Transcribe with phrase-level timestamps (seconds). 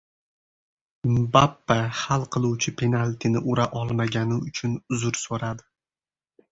[1.17, 5.71] Mbappe hal qiluvchi penaltini ura olmagani uchun uzr so‘radi